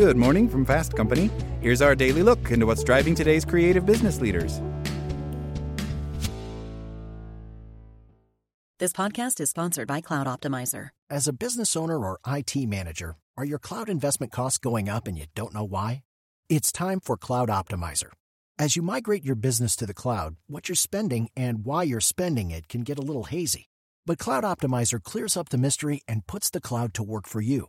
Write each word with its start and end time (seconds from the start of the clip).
Good 0.00 0.16
morning 0.16 0.48
from 0.48 0.64
Fast 0.64 0.96
Company. 0.96 1.28
Here's 1.60 1.82
our 1.82 1.94
daily 1.94 2.22
look 2.22 2.50
into 2.50 2.64
what's 2.64 2.82
driving 2.82 3.14
today's 3.14 3.44
creative 3.44 3.84
business 3.84 4.18
leaders. 4.18 4.58
This 8.78 8.94
podcast 8.94 9.40
is 9.40 9.50
sponsored 9.50 9.86
by 9.86 10.00
Cloud 10.00 10.26
Optimizer. 10.26 10.88
As 11.10 11.28
a 11.28 11.34
business 11.34 11.76
owner 11.76 11.98
or 11.98 12.18
IT 12.26 12.56
manager, 12.66 13.18
are 13.36 13.44
your 13.44 13.58
cloud 13.58 13.90
investment 13.90 14.32
costs 14.32 14.56
going 14.56 14.88
up 14.88 15.06
and 15.06 15.18
you 15.18 15.26
don't 15.34 15.52
know 15.52 15.64
why? 15.64 16.02
It's 16.48 16.72
time 16.72 17.00
for 17.00 17.18
Cloud 17.18 17.50
Optimizer. 17.50 18.10
As 18.58 18.76
you 18.76 18.80
migrate 18.82 19.26
your 19.26 19.34
business 19.34 19.76
to 19.76 19.84
the 19.84 19.92
cloud, 19.92 20.36
what 20.46 20.66
you're 20.70 20.76
spending 20.76 21.28
and 21.36 21.66
why 21.66 21.82
you're 21.82 22.00
spending 22.00 22.50
it 22.50 22.68
can 22.68 22.84
get 22.84 22.98
a 22.98 23.02
little 23.02 23.24
hazy. 23.24 23.68
But 24.06 24.16
Cloud 24.16 24.44
Optimizer 24.44 25.02
clears 25.02 25.36
up 25.36 25.50
the 25.50 25.58
mystery 25.58 26.00
and 26.08 26.26
puts 26.26 26.48
the 26.48 26.62
cloud 26.62 26.94
to 26.94 27.02
work 27.02 27.26
for 27.28 27.42
you. 27.42 27.68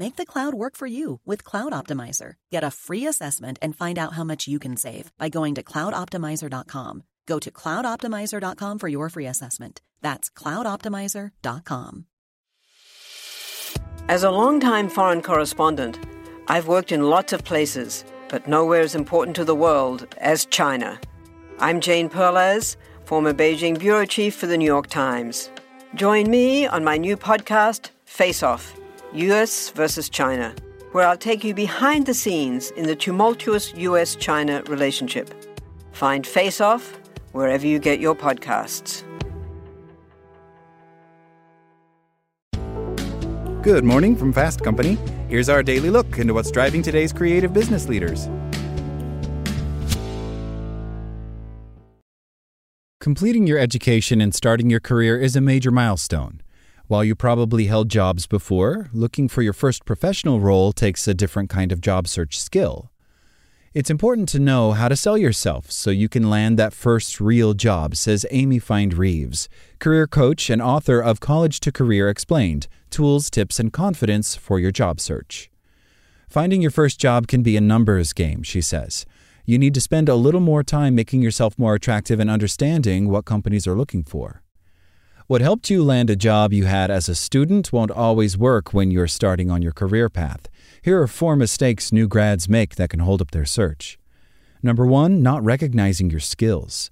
Make 0.00 0.16
the 0.16 0.24
cloud 0.24 0.54
work 0.54 0.76
for 0.76 0.86
you 0.86 1.20
with 1.26 1.44
Cloud 1.44 1.72
Optimizer. 1.72 2.32
Get 2.50 2.64
a 2.64 2.70
free 2.70 3.06
assessment 3.06 3.58
and 3.60 3.76
find 3.76 3.98
out 3.98 4.14
how 4.14 4.24
much 4.24 4.48
you 4.48 4.58
can 4.58 4.78
save 4.78 5.12
by 5.18 5.28
going 5.28 5.54
to 5.56 5.62
cloudoptimizer.com. 5.62 7.02
Go 7.26 7.38
to 7.38 7.50
cloudoptimizer.com 7.50 8.78
for 8.78 8.88
your 8.88 9.10
free 9.10 9.26
assessment. 9.26 9.82
That's 10.00 10.30
cloudoptimizer.com. 10.30 12.06
As 14.08 14.22
a 14.22 14.30
longtime 14.30 14.88
foreign 14.88 15.20
correspondent, 15.20 15.98
I've 16.48 16.66
worked 16.66 16.92
in 16.92 17.10
lots 17.10 17.34
of 17.34 17.44
places, 17.44 18.02
but 18.30 18.48
nowhere 18.48 18.80
as 18.80 18.94
important 18.94 19.36
to 19.36 19.44
the 19.44 19.54
world 19.54 20.06
as 20.16 20.46
China. 20.46 20.98
I'm 21.58 21.78
Jane 21.78 22.08
Perlez, 22.08 22.78
former 23.04 23.34
Beijing 23.34 23.78
bureau 23.78 24.06
chief 24.06 24.34
for 24.34 24.46
the 24.46 24.56
New 24.56 24.64
York 24.64 24.86
Times. 24.86 25.50
Join 25.94 26.30
me 26.30 26.66
on 26.66 26.84
my 26.84 26.96
new 26.96 27.18
podcast, 27.18 27.90
Face 28.06 28.42
Off 28.42 28.79
US 29.12 29.70
versus 29.70 30.08
China, 30.08 30.54
where 30.92 31.04
I'll 31.04 31.16
take 31.16 31.42
you 31.42 31.52
behind 31.52 32.06
the 32.06 32.14
scenes 32.14 32.70
in 32.72 32.86
the 32.86 32.94
tumultuous 32.94 33.74
US 33.74 34.14
China 34.14 34.62
relationship. 34.68 35.34
Find 35.90 36.24
Face 36.24 36.60
Off 36.60 36.96
wherever 37.32 37.66
you 37.66 37.80
get 37.80 37.98
your 37.98 38.14
podcasts. 38.14 39.02
Good 43.62 43.84
morning 43.84 44.14
from 44.14 44.32
Fast 44.32 44.62
Company. 44.62 44.96
Here's 45.28 45.48
our 45.48 45.62
daily 45.62 45.90
look 45.90 46.18
into 46.18 46.32
what's 46.32 46.50
driving 46.52 46.80
today's 46.80 47.12
creative 47.12 47.52
business 47.52 47.88
leaders. 47.88 48.28
Completing 53.00 53.46
your 53.46 53.58
education 53.58 54.20
and 54.20 54.34
starting 54.34 54.70
your 54.70 54.80
career 54.80 55.18
is 55.18 55.34
a 55.34 55.40
major 55.40 55.70
milestone. 55.70 56.40
While 56.90 57.04
you 57.04 57.14
probably 57.14 57.66
held 57.66 57.88
jobs 57.88 58.26
before, 58.26 58.90
looking 58.92 59.28
for 59.28 59.42
your 59.42 59.52
first 59.52 59.84
professional 59.84 60.40
role 60.40 60.72
takes 60.72 61.06
a 61.06 61.14
different 61.14 61.48
kind 61.48 61.70
of 61.70 61.80
job 61.80 62.08
search 62.08 62.36
skill. 62.36 62.90
It's 63.72 63.90
important 63.90 64.28
to 64.30 64.40
know 64.40 64.72
how 64.72 64.88
to 64.88 64.96
sell 64.96 65.16
yourself 65.16 65.70
so 65.70 65.92
you 65.92 66.08
can 66.08 66.28
land 66.28 66.58
that 66.58 66.72
first 66.72 67.20
real 67.20 67.54
job, 67.54 67.94
says 67.94 68.26
Amy 68.32 68.58
Feind 68.58 68.98
Reeves, 68.98 69.48
career 69.78 70.08
coach 70.08 70.50
and 70.50 70.60
author 70.60 70.98
of 70.98 71.20
College 71.20 71.60
to 71.60 71.70
Career 71.70 72.08
Explained 72.08 72.66
Tools, 72.90 73.30
Tips, 73.30 73.60
and 73.60 73.72
Confidence 73.72 74.34
for 74.34 74.58
Your 74.58 74.72
Job 74.72 74.98
Search. 74.98 75.48
Finding 76.28 76.60
your 76.60 76.72
first 76.72 76.98
job 76.98 77.28
can 77.28 77.44
be 77.44 77.56
a 77.56 77.60
numbers 77.60 78.12
game, 78.12 78.42
she 78.42 78.60
says. 78.60 79.06
You 79.46 79.60
need 79.60 79.74
to 79.74 79.80
spend 79.80 80.08
a 80.08 80.16
little 80.16 80.40
more 80.40 80.64
time 80.64 80.96
making 80.96 81.22
yourself 81.22 81.56
more 81.56 81.76
attractive 81.76 82.18
and 82.18 82.28
understanding 82.28 83.08
what 83.08 83.26
companies 83.26 83.68
are 83.68 83.76
looking 83.76 84.02
for. 84.02 84.42
What 85.30 85.42
helped 85.42 85.70
you 85.70 85.84
land 85.84 86.10
a 86.10 86.16
job 86.16 86.52
you 86.52 86.64
had 86.64 86.90
as 86.90 87.08
a 87.08 87.14
student 87.14 87.72
won't 87.72 87.92
always 87.92 88.36
work 88.36 88.74
when 88.74 88.90
you're 88.90 89.06
starting 89.06 89.48
on 89.48 89.62
your 89.62 89.70
career 89.70 90.08
path. 90.08 90.48
Here 90.82 91.00
are 91.00 91.06
four 91.06 91.36
mistakes 91.36 91.92
new 91.92 92.08
grads 92.08 92.48
make 92.48 92.74
that 92.74 92.90
can 92.90 92.98
hold 92.98 93.22
up 93.22 93.30
their 93.30 93.44
search. 93.44 93.96
Number 94.60 94.84
one, 94.84 95.22
not 95.22 95.44
recognizing 95.44 96.10
your 96.10 96.18
skills. 96.18 96.90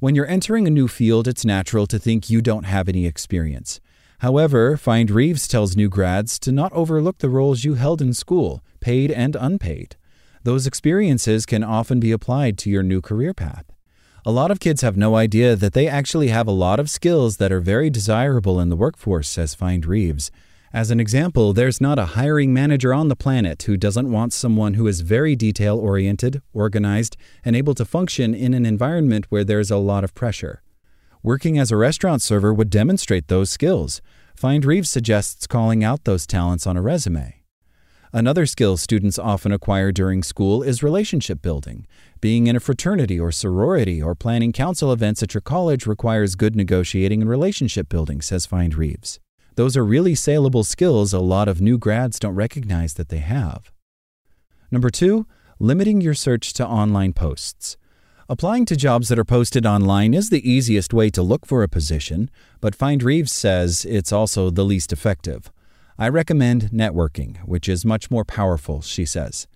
When 0.00 0.14
you're 0.14 0.26
entering 0.26 0.66
a 0.66 0.70
new 0.70 0.86
field, 0.86 1.26
it's 1.26 1.46
natural 1.46 1.86
to 1.86 1.98
think 1.98 2.28
you 2.28 2.42
don't 2.42 2.64
have 2.64 2.90
any 2.90 3.06
experience. 3.06 3.80
However, 4.18 4.76
Feind 4.76 5.10
Reeves 5.10 5.48
tells 5.48 5.74
new 5.74 5.88
grads 5.88 6.38
to 6.40 6.52
not 6.52 6.74
overlook 6.74 7.20
the 7.20 7.30
roles 7.30 7.64
you 7.64 7.72
held 7.72 8.02
in 8.02 8.12
school, 8.12 8.62
paid 8.80 9.10
and 9.10 9.34
unpaid. 9.34 9.96
Those 10.42 10.66
experiences 10.66 11.46
can 11.46 11.64
often 11.64 12.00
be 12.00 12.12
applied 12.12 12.58
to 12.58 12.68
your 12.68 12.82
new 12.82 13.00
career 13.00 13.32
path. 13.32 13.64
A 14.28 14.38
lot 14.38 14.50
of 14.50 14.60
kids 14.60 14.82
have 14.82 14.94
no 14.94 15.16
idea 15.16 15.56
that 15.56 15.72
they 15.72 15.88
actually 15.88 16.28
have 16.28 16.46
a 16.46 16.50
lot 16.50 16.78
of 16.78 16.90
skills 16.90 17.38
that 17.38 17.50
are 17.50 17.60
very 17.60 17.88
desirable 17.88 18.60
in 18.60 18.68
the 18.68 18.76
workforce, 18.76 19.26
says 19.26 19.56
Feind 19.56 19.86
Reeves. 19.86 20.30
As 20.70 20.90
an 20.90 21.00
example, 21.00 21.54
there's 21.54 21.80
not 21.80 21.98
a 21.98 22.12
hiring 22.12 22.52
manager 22.52 22.92
on 22.92 23.08
the 23.08 23.16
planet 23.16 23.62
who 23.62 23.78
doesn't 23.78 24.12
want 24.12 24.34
someone 24.34 24.74
who 24.74 24.86
is 24.86 25.00
very 25.00 25.34
detail 25.34 25.78
oriented, 25.78 26.42
organized, 26.52 27.16
and 27.42 27.56
able 27.56 27.74
to 27.76 27.86
function 27.86 28.34
in 28.34 28.52
an 28.52 28.66
environment 28.66 29.24
where 29.30 29.44
there's 29.44 29.70
a 29.70 29.78
lot 29.78 30.04
of 30.04 30.14
pressure. 30.14 30.62
Working 31.22 31.58
as 31.58 31.72
a 31.72 31.78
restaurant 31.78 32.20
server 32.20 32.52
would 32.52 32.68
demonstrate 32.68 33.28
those 33.28 33.48
skills. 33.48 34.02
Feind 34.38 34.66
Reeves 34.66 34.90
suggests 34.90 35.46
calling 35.46 35.82
out 35.82 36.04
those 36.04 36.26
talents 36.26 36.66
on 36.66 36.76
a 36.76 36.82
resume. 36.82 37.37
Another 38.12 38.46
skill 38.46 38.78
students 38.78 39.18
often 39.18 39.52
acquire 39.52 39.92
during 39.92 40.22
school 40.22 40.62
is 40.62 40.82
relationship 40.82 41.42
building. 41.42 41.86
Being 42.22 42.46
in 42.46 42.56
a 42.56 42.60
fraternity 42.60 43.20
or 43.20 43.30
sorority 43.30 44.02
or 44.02 44.14
planning 44.14 44.50
council 44.50 44.92
events 44.92 45.22
at 45.22 45.34
your 45.34 45.42
college 45.42 45.86
requires 45.86 46.34
good 46.34 46.56
negotiating 46.56 47.20
and 47.20 47.30
relationship 47.30 47.90
building, 47.90 48.22
says 48.22 48.46
Feind 48.46 48.76
Reeves. 48.76 49.20
Those 49.56 49.76
are 49.76 49.84
really 49.84 50.14
saleable 50.14 50.64
skills 50.64 51.12
a 51.12 51.18
lot 51.18 51.48
of 51.48 51.60
new 51.60 51.76
grads 51.76 52.18
don't 52.18 52.34
recognize 52.34 52.94
that 52.94 53.10
they 53.10 53.18
have. 53.18 53.70
Number 54.70 54.88
two, 54.88 55.26
limiting 55.58 56.00
your 56.00 56.14
search 56.14 56.54
to 56.54 56.66
online 56.66 57.12
posts. 57.12 57.76
Applying 58.30 58.64
to 58.66 58.76
jobs 58.76 59.08
that 59.08 59.18
are 59.18 59.24
posted 59.24 59.66
online 59.66 60.14
is 60.14 60.30
the 60.30 60.48
easiest 60.48 60.94
way 60.94 61.10
to 61.10 61.22
look 61.22 61.44
for 61.44 61.62
a 61.62 61.68
position, 61.68 62.30
but 62.60 62.76
Feind 62.76 63.02
Reeves 63.02 63.32
says 63.32 63.84
it's 63.84 64.12
also 64.12 64.48
the 64.48 64.64
least 64.64 64.92
effective. 64.92 65.50
I 66.00 66.08
recommend 66.08 66.70
networking, 66.70 67.38
which 67.38 67.68
is 67.68 67.84
much 67.84 68.08
more 68.08 68.24
powerful, 68.24 68.82
she 68.82 69.04
says. 69.04 69.48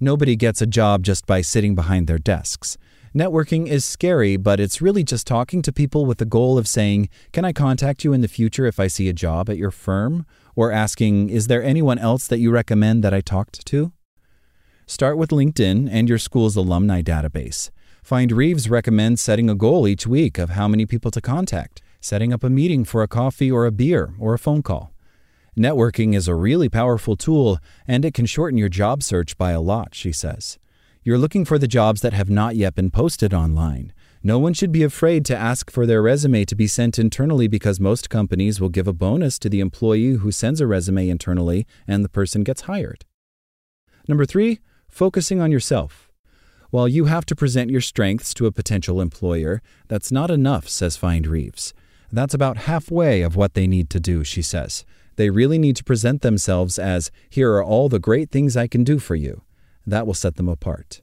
Nobody 0.00 0.34
gets 0.34 0.62
a 0.62 0.66
job 0.66 1.02
just 1.02 1.26
by 1.26 1.42
sitting 1.42 1.74
behind 1.74 2.06
their 2.06 2.18
desks. 2.18 2.78
Networking 3.14 3.66
is 3.66 3.84
scary, 3.84 4.38
but 4.38 4.58
it's 4.58 4.80
really 4.80 5.04
just 5.04 5.26
talking 5.26 5.60
to 5.60 5.74
people 5.74 6.06
with 6.06 6.16
the 6.16 6.24
goal 6.24 6.56
of 6.56 6.66
saying, 6.66 7.10
Can 7.34 7.44
I 7.44 7.52
contact 7.52 8.02
you 8.02 8.14
in 8.14 8.22
the 8.22 8.28
future 8.28 8.64
if 8.64 8.80
I 8.80 8.86
see 8.86 9.10
a 9.10 9.12
job 9.12 9.50
at 9.50 9.58
your 9.58 9.70
firm? 9.70 10.24
Or 10.56 10.72
asking, 10.72 11.28
Is 11.28 11.48
there 11.48 11.62
anyone 11.62 11.98
else 11.98 12.26
that 12.28 12.38
you 12.38 12.50
recommend 12.50 13.04
that 13.04 13.12
I 13.12 13.20
talked 13.20 13.66
to? 13.66 13.92
Start 14.86 15.18
with 15.18 15.30
LinkedIn 15.30 15.86
and 15.92 16.08
your 16.08 16.18
school's 16.18 16.56
alumni 16.56 17.02
database. 17.02 17.68
Feind 18.02 18.32
Reeves 18.32 18.70
recommends 18.70 19.20
setting 19.20 19.50
a 19.50 19.54
goal 19.54 19.86
each 19.86 20.06
week 20.06 20.38
of 20.38 20.50
how 20.50 20.66
many 20.66 20.86
people 20.86 21.10
to 21.10 21.20
contact, 21.20 21.82
setting 22.00 22.32
up 22.32 22.42
a 22.42 22.48
meeting 22.48 22.84
for 22.86 23.02
a 23.02 23.08
coffee 23.08 23.50
or 23.50 23.66
a 23.66 23.70
beer 23.70 24.14
or 24.18 24.32
a 24.32 24.38
phone 24.38 24.62
call. 24.62 24.94
Networking 25.56 26.14
is 26.14 26.28
a 26.28 26.34
really 26.34 26.68
powerful 26.68 27.16
tool, 27.16 27.58
and 27.86 28.04
it 28.04 28.14
can 28.14 28.26
shorten 28.26 28.58
your 28.58 28.68
job 28.68 29.02
search 29.02 29.36
by 29.36 29.50
a 29.50 29.60
lot, 29.60 29.94
she 29.94 30.12
says. 30.12 30.58
You're 31.02 31.18
looking 31.18 31.44
for 31.44 31.58
the 31.58 31.66
jobs 31.66 32.02
that 32.02 32.12
have 32.12 32.30
not 32.30 32.56
yet 32.56 32.74
been 32.74 32.90
posted 32.90 33.34
online. 33.34 33.92
No 34.22 34.38
one 34.38 34.52
should 34.52 34.70
be 34.70 34.82
afraid 34.82 35.24
to 35.24 35.36
ask 35.36 35.70
for 35.70 35.86
their 35.86 36.02
resume 36.02 36.44
to 36.44 36.54
be 36.54 36.66
sent 36.66 36.98
internally 36.98 37.48
because 37.48 37.80
most 37.80 38.10
companies 38.10 38.60
will 38.60 38.68
give 38.68 38.86
a 38.86 38.92
bonus 38.92 39.38
to 39.38 39.48
the 39.48 39.60
employee 39.60 40.12
who 40.12 40.30
sends 40.30 40.60
a 40.60 40.66
resume 40.66 41.08
internally 41.08 41.66
and 41.88 42.04
the 42.04 42.08
person 42.10 42.44
gets 42.44 42.62
hired. 42.62 43.06
Number 44.06 44.26
three, 44.26 44.60
focusing 44.88 45.40
on 45.40 45.50
yourself. 45.50 46.10
While 46.68 46.86
you 46.86 47.06
have 47.06 47.24
to 47.26 47.34
present 47.34 47.70
your 47.70 47.80
strengths 47.80 48.34
to 48.34 48.46
a 48.46 48.52
potential 48.52 49.00
employer, 49.00 49.62
that's 49.88 50.12
not 50.12 50.30
enough, 50.30 50.68
says 50.68 50.98
Feind 50.98 51.26
Reeves. 51.26 51.72
That's 52.12 52.34
about 52.34 52.58
halfway 52.58 53.22
of 53.22 53.36
what 53.36 53.54
they 53.54 53.66
need 53.66 53.88
to 53.90 54.00
do, 54.00 54.22
she 54.22 54.42
says. 54.42 54.84
They 55.16 55.30
really 55.30 55.58
need 55.58 55.76
to 55.76 55.84
present 55.84 56.22
themselves 56.22 56.78
as, 56.78 57.10
here 57.28 57.52
are 57.52 57.64
all 57.64 57.88
the 57.88 57.98
great 57.98 58.30
things 58.30 58.56
I 58.56 58.66
can 58.66 58.84
do 58.84 58.98
for 58.98 59.14
you. 59.14 59.42
That 59.86 60.06
will 60.06 60.14
set 60.14 60.36
them 60.36 60.48
apart. 60.48 61.02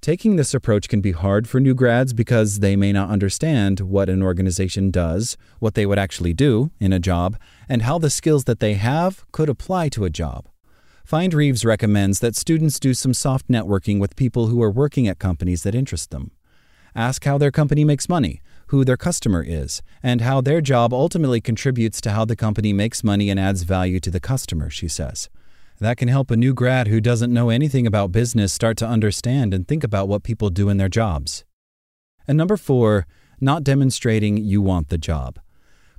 Taking 0.00 0.36
this 0.36 0.54
approach 0.54 0.88
can 0.88 1.00
be 1.00 1.10
hard 1.10 1.48
for 1.48 1.58
new 1.58 1.74
grads 1.74 2.12
because 2.12 2.60
they 2.60 2.76
may 2.76 2.92
not 2.92 3.10
understand 3.10 3.80
what 3.80 4.08
an 4.08 4.22
organization 4.22 4.92
does, 4.92 5.36
what 5.58 5.74
they 5.74 5.86
would 5.86 5.98
actually 5.98 6.32
do 6.32 6.70
in 6.78 6.92
a 6.92 7.00
job, 7.00 7.36
and 7.68 7.82
how 7.82 7.98
the 7.98 8.10
skills 8.10 8.44
that 8.44 8.60
they 8.60 8.74
have 8.74 9.24
could 9.32 9.48
apply 9.48 9.88
to 9.90 10.04
a 10.04 10.10
job. 10.10 10.48
Feind 11.08 11.34
Reeves 11.34 11.64
recommends 11.64 12.20
that 12.20 12.36
students 12.36 12.78
do 12.78 12.94
some 12.94 13.14
soft 13.14 13.48
networking 13.48 13.98
with 13.98 14.14
people 14.14 14.46
who 14.46 14.62
are 14.62 14.70
working 14.70 15.08
at 15.08 15.18
companies 15.18 15.64
that 15.64 15.74
interest 15.74 16.10
them. 16.10 16.30
Ask 16.94 17.24
how 17.24 17.36
their 17.36 17.50
company 17.50 17.82
makes 17.82 18.08
money, 18.08 18.40
who 18.68 18.84
their 18.84 18.96
customer 18.96 19.44
is, 19.46 19.82
and 20.02 20.20
how 20.20 20.40
their 20.40 20.60
job 20.60 20.92
ultimately 20.92 21.40
contributes 21.40 22.00
to 22.00 22.10
how 22.10 22.24
the 22.24 22.36
company 22.36 22.72
makes 22.72 23.04
money 23.04 23.30
and 23.30 23.38
adds 23.38 23.62
value 23.62 24.00
to 24.00 24.10
the 24.10 24.20
customer, 24.20 24.70
she 24.70 24.88
says. 24.88 25.28
That 25.80 25.96
can 25.96 26.08
help 26.08 26.30
a 26.30 26.36
new 26.36 26.54
grad 26.54 26.88
who 26.88 27.00
doesn't 27.00 27.32
know 27.32 27.50
anything 27.50 27.86
about 27.86 28.12
business 28.12 28.52
start 28.52 28.76
to 28.78 28.86
understand 28.86 29.54
and 29.54 29.66
think 29.66 29.84
about 29.84 30.08
what 30.08 30.22
people 30.22 30.50
do 30.50 30.68
in 30.68 30.76
their 30.76 30.88
jobs. 30.88 31.44
And 32.26 32.36
number 32.36 32.56
four, 32.56 33.06
not 33.40 33.64
demonstrating 33.64 34.36
you 34.36 34.60
want 34.60 34.88
the 34.88 34.98
job. 34.98 35.38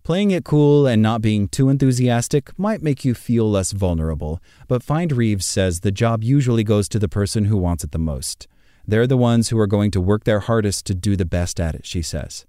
Playing 0.04 0.32
it 0.32 0.44
cool 0.44 0.88
and 0.88 1.02
not 1.02 1.22
being 1.22 1.48
too 1.48 1.70
enthusiastic 1.70 2.58
might 2.58 2.82
make 2.82 3.06
you 3.06 3.14
feel 3.14 3.50
less 3.50 3.72
vulnerable, 3.72 4.40
but 4.68 4.84
Feind 4.84 5.16
Reeves 5.16 5.46
says 5.46 5.80
the 5.80 5.92
job 5.92 6.24
usually 6.24 6.64
goes 6.64 6.90
to 6.90 7.00
the 7.00 7.10
person 7.10 7.46
who 7.46 7.58
wants 7.58 7.84
it 7.84 7.92
the 7.92 8.00
most. 8.00 8.48
They're 8.88 9.08
the 9.08 9.18
ones 9.18 9.50
who 9.50 9.60
are 9.60 9.68
going 9.68 9.92
to 9.92 10.02
work 10.02 10.24
their 10.24 10.40
hardest 10.40 10.86
to 10.88 10.96
do 10.96 11.16
the 11.16 11.26
best 11.26 11.60
at 11.60 11.76
it, 11.76 11.86
she 11.86 12.02
says. 12.02 12.46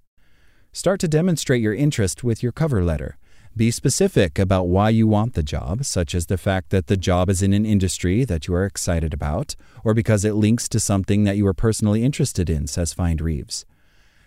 Start 0.73 1.01
to 1.01 1.07
demonstrate 1.09 1.61
your 1.61 1.73
interest 1.73 2.23
with 2.23 2.41
your 2.41 2.53
cover 2.53 2.81
letter. 2.81 3.17
Be 3.57 3.71
specific 3.71 4.39
about 4.39 4.69
why 4.69 4.89
you 4.89 5.05
want 5.05 5.33
the 5.33 5.43
job, 5.43 5.83
such 5.83 6.15
as 6.15 6.27
the 6.27 6.37
fact 6.37 6.69
that 6.69 6.87
the 6.87 6.95
job 6.95 7.29
is 7.29 7.41
in 7.41 7.51
an 7.51 7.65
industry 7.65 8.23
that 8.23 8.47
you 8.47 8.53
are 8.53 8.63
excited 8.63 9.13
about, 9.13 9.57
or 9.83 9.93
because 9.93 10.23
it 10.23 10.35
links 10.35 10.69
to 10.69 10.79
something 10.79 11.25
that 11.25 11.35
you 11.35 11.45
are 11.45 11.53
personally 11.53 12.05
interested 12.05 12.49
in, 12.49 12.67
says 12.67 12.93
Feind 12.93 13.19
Reeves. 13.19 13.65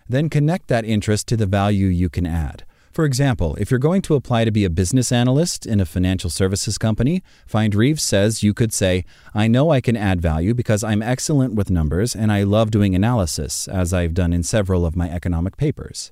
Then 0.07 0.29
connect 0.29 0.67
that 0.67 0.85
interest 0.85 1.27
to 1.29 1.37
the 1.37 1.47
value 1.47 1.87
you 1.87 2.09
can 2.09 2.27
add. 2.27 2.63
For 2.91 3.05
example, 3.05 3.55
if 3.55 3.71
you're 3.71 3.79
going 3.79 4.03
to 4.03 4.13
apply 4.13 4.45
to 4.45 4.51
be 4.51 4.65
a 4.65 4.69
business 4.69 5.11
analyst 5.11 5.65
in 5.65 5.79
a 5.79 5.85
financial 5.85 6.29
services 6.29 6.77
company, 6.77 7.23
Feind 7.51 7.73
Reeves 7.73 8.03
says 8.03 8.43
you 8.43 8.53
could 8.53 8.71
say, 8.71 9.03
I 9.33 9.47
know 9.47 9.71
I 9.71 9.81
can 9.81 9.97
add 9.97 10.21
value 10.21 10.53
because 10.53 10.83
I'm 10.83 11.01
excellent 11.01 11.55
with 11.55 11.71
numbers 11.71 12.15
and 12.15 12.31
I 12.31 12.43
love 12.43 12.69
doing 12.69 12.93
analysis, 12.93 13.67
as 13.67 13.95
I've 13.95 14.13
done 14.13 14.31
in 14.31 14.43
several 14.43 14.85
of 14.85 14.95
my 14.95 15.09
economic 15.09 15.57
papers. 15.57 16.11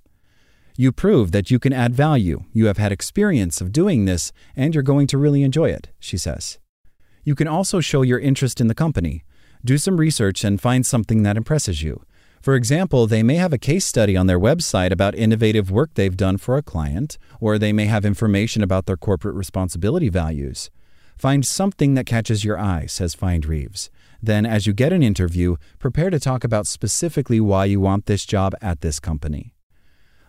You 0.75 0.91
prove 0.91 1.31
that 1.33 1.51
you 1.51 1.59
can 1.59 1.71
add 1.71 1.93
value, 1.93 2.45
you 2.51 2.65
have 2.65 2.77
had 2.77 2.91
experience 2.91 3.61
of 3.61 3.71
doing 3.71 4.05
this, 4.05 4.31
and 4.55 4.73
you're 4.73 4.81
going 4.81 5.05
to 5.07 5.19
really 5.19 5.43
enjoy 5.43 5.69
it, 5.69 5.89
she 5.99 6.17
says. 6.17 6.57
You 7.23 7.35
can 7.35 7.47
also 7.47 7.79
show 7.79 8.01
your 8.01 8.19
interest 8.19 8.59
in 8.59 8.67
the 8.67 8.73
company. 8.73 9.23
Do 9.63 9.77
some 9.77 9.97
research 9.97 10.43
and 10.43 10.59
find 10.59 10.83
something 10.83 11.21
that 11.23 11.37
impresses 11.37 11.83
you. 11.83 12.03
For 12.41 12.55
example, 12.55 13.07
they 13.07 13.23
may 13.23 13.35
have 13.35 13.53
a 13.53 13.57
case 13.57 13.85
study 13.85 14.17
on 14.17 14.27
their 14.27 14.39
website 14.39 14.91
about 14.91 15.15
innovative 15.15 15.71
work 15.71 15.93
they've 15.93 16.17
done 16.17 16.37
for 16.37 16.57
a 16.57 16.63
client, 16.63 17.17
or 17.39 17.57
they 17.57 17.71
may 17.71 17.85
have 17.85 18.03
information 18.03 18.63
about 18.63 18.85
their 18.87 18.97
corporate 18.97 19.35
responsibility 19.35 20.09
values. 20.09 20.71
Find 21.17 21.45
something 21.45 21.93
that 21.93 22.05
catches 22.05 22.43
your 22.43 22.59
eye, 22.59 22.87
says 22.87 23.15
Feind 23.15 23.47
Reeves. 23.47 23.89
Then, 24.21 24.45
as 24.45 24.65
you 24.65 24.73
get 24.73 24.91
an 24.91 25.03
interview, 25.03 25.55
prepare 25.79 26.09
to 26.09 26.19
talk 26.19 26.43
about 26.43 26.67
specifically 26.67 27.39
why 27.39 27.65
you 27.65 27.79
want 27.79 28.07
this 28.07 28.25
job 28.25 28.55
at 28.61 28.81
this 28.81 28.99
company. 28.99 29.53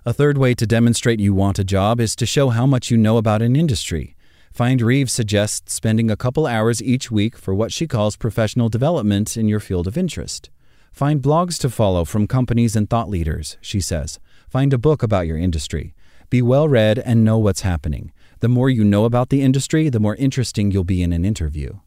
A 0.07 0.13
third 0.13 0.37
way 0.37 0.53
to 0.57 0.67
demonstrate 0.67 1.19
you 1.19 1.33
want 1.33 1.59
a 1.59 1.65
job 1.65 1.99
is 1.99 2.15
to 2.17 2.27
show 2.27 2.51
how 2.51 2.67
much 2.67 2.91
you 2.91 2.99
know 2.99 3.17
about 3.17 3.41
an 3.41 3.57
industry. 3.57 4.15
Feind 4.55 4.83
Reeves 4.83 5.15
suggests 5.15 5.73
spending 5.73 6.11
a 6.11 6.17
couple 6.17 6.47
hours 6.47 6.83
each 6.83 7.11
week 7.11 7.39
for 7.39 7.55
what 7.55 7.73
she 7.73 7.87
calls 7.87 8.15
professional 8.15 8.69
development 8.69 9.35
in 9.35 9.49
your 9.49 9.61
field 9.61 9.87
of 9.87 9.97
interest. 9.97 10.51
Find 10.93 11.23
blogs 11.23 11.59
to 11.61 11.71
follow 11.71 12.05
from 12.05 12.27
companies 12.27 12.77
and 12.77 12.91
thought 12.91 13.09
leaders, 13.09 13.57
she 13.63 13.81
says. 13.81 14.21
Find 14.51 14.75
a 14.75 14.79
book 14.79 15.03
about 15.03 15.27
your 15.27 15.39
industry. 15.39 15.95
Be 16.29 16.43
well 16.43 16.69
read 16.69 16.99
and 16.99 17.25
know 17.25 17.39
what's 17.39 17.63
happening. 17.63 18.13
The 18.41 18.49
more 18.51 18.69
you 18.69 18.85
know 18.85 19.07
about 19.07 19.31
the 19.31 19.41
industry, 19.41 19.89
the 19.89 20.01
more 20.01 20.17
interesting 20.17 20.71
you'll 20.71 20.85
be 20.85 21.03
in 21.03 21.15
an 21.15 21.25
interview. 21.25 21.79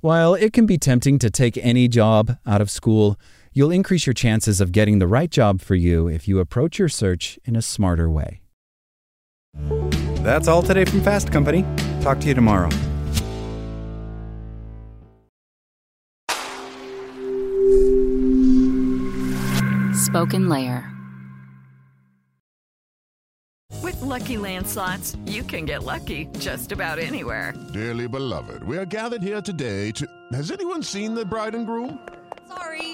While 0.00 0.34
it 0.34 0.52
can 0.52 0.66
be 0.66 0.76
tempting 0.76 1.18
to 1.20 1.30
take 1.30 1.56
any 1.58 1.88
job 1.88 2.36
out 2.46 2.60
of 2.60 2.70
school, 2.70 3.18
you'll 3.54 3.70
increase 3.70 4.06
your 4.06 4.12
chances 4.12 4.60
of 4.60 4.72
getting 4.72 4.98
the 4.98 5.06
right 5.06 5.30
job 5.30 5.62
for 5.62 5.74
you 5.74 6.06
if 6.08 6.28
you 6.28 6.40
approach 6.40 6.78
your 6.78 6.90
search 6.90 7.38
in 7.46 7.56
a 7.56 7.62
smarter 7.62 8.10
way. 8.10 8.42
That's 10.22 10.48
all 10.48 10.62
today 10.62 10.84
from 10.84 11.00
Fast 11.00 11.32
Company. 11.32 11.64
Talk 12.02 12.20
to 12.20 12.28
you 12.28 12.34
tomorrow. 12.34 12.68
Spoken 19.94 20.48
Layer. 20.48 20.90
With 23.82 24.00
Lucky 24.00 24.38
Land 24.38 24.66
slots, 24.66 25.16
you 25.26 25.42
can 25.42 25.66
get 25.66 25.82
lucky 25.82 26.26
just 26.38 26.72
about 26.72 26.98
anywhere. 26.98 27.52
Dearly 27.72 28.08
beloved, 28.08 28.62
we 28.62 28.78
are 28.78 28.86
gathered 28.86 29.22
here 29.22 29.42
today 29.42 29.90
to. 29.92 30.06
Has 30.32 30.50
anyone 30.50 30.82
seen 30.82 31.14
the 31.14 31.24
bride 31.24 31.54
and 31.54 31.66
groom? 31.66 31.98
Sorry, 32.48 32.93